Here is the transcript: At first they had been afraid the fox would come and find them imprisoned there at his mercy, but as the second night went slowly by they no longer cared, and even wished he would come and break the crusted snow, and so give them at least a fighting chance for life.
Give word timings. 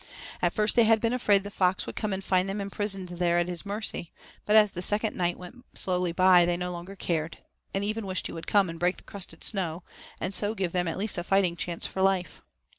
At 0.41 0.53
first 0.55 0.75
they 0.75 0.85
had 0.85 0.99
been 0.99 1.13
afraid 1.13 1.43
the 1.43 1.51
fox 1.51 1.85
would 1.85 1.95
come 1.95 2.11
and 2.11 2.23
find 2.23 2.49
them 2.49 2.59
imprisoned 2.59 3.09
there 3.09 3.37
at 3.37 3.47
his 3.47 3.67
mercy, 3.67 4.11
but 4.47 4.55
as 4.55 4.73
the 4.73 4.81
second 4.81 5.15
night 5.15 5.37
went 5.37 5.63
slowly 5.75 6.11
by 6.11 6.43
they 6.43 6.57
no 6.57 6.71
longer 6.71 6.95
cared, 6.95 7.37
and 7.71 7.83
even 7.83 8.07
wished 8.07 8.25
he 8.25 8.33
would 8.33 8.47
come 8.47 8.67
and 8.67 8.79
break 8.79 8.97
the 8.97 9.03
crusted 9.03 9.43
snow, 9.43 9.83
and 10.19 10.33
so 10.33 10.55
give 10.55 10.71
them 10.71 10.87
at 10.87 10.97
least 10.97 11.19
a 11.19 11.23
fighting 11.23 11.55
chance 11.55 11.85
for 11.85 12.01
life. 12.01 12.41